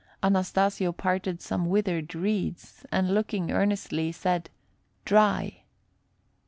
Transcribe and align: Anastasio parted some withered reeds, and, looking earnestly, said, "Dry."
Anastasio 0.23 0.91
parted 0.93 1.43
some 1.43 1.67
withered 1.67 2.15
reeds, 2.15 2.83
and, 2.91 3.13
looking 3.13 3.51
earnestly, 3.51 4.11
said, 4.11 4.49
"Dry." 5.05 5.61